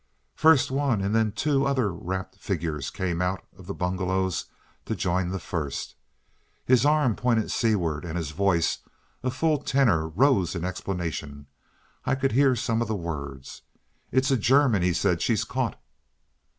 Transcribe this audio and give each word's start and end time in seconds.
First 0.33 0.71
one 0.71 0.99
and 1.01 1.13
then 1.13 1.31
two 1.31 1.67
other 1.67 1.93
wrappered 1.93 2.39
figures 2.39 2.89
came 2.89 3.21
out 3.21 3.45
of 3.55 3.67
the 3.67 3.73
bungalows 3.75 4.45
to 4.85 4.95
join 4.95 5.29
the 5.29 5.37
first. 5.37 5.93
His 6.65 6.85
arm 6.87 7.15
pointed 7.15 7.51
seaward, 7.51 8.03
and 8.03 8.17
his 8.17 8.31
voice, 8.31 8.79
a 9.21 9.29
full 9.29 9.59
tenor, 9.59 10.07
rose 10.07 10.55
in 10.55 10.65
explanation. 10.65 11.45
I 12.03 12.15
could 12.15 12.31
hear 12.31 12.55
some 12.55 12.81
of 12.81 12.87
the 12.87 12.95
words. 12.95 13.61
"It's 14.11 14.31
a 14.31 14.37
German!" 14.37 14.81
he 14.81 14.91
said. 14.93 15.21
"She's 15.21 15.43
caught." 15.43 15.79